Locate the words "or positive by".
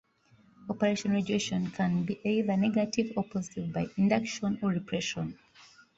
3.15-3.85